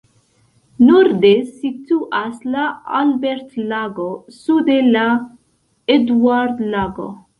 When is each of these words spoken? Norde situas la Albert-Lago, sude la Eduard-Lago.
Norde 0.85 1.29
situas 1.49 2.39
la 2.55 2.63
Albert-Lago, 3.01 4.07
sude 4.39 4.79
la 4.97 5.05
Eduard-Lago. 5.99 7.07